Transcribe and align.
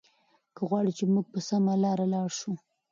دی 0.55 0.61
غواړي 0.67 0.91
چې 0.97 1.03
موږ 1.13 1.25
په 1.33 1.39
سمه 1.49 1.73
لاره 1.83 2.05
لاړ 2.13 2.27
شو. 2.39 2.53